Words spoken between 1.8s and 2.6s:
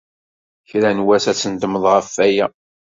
ɣef waya.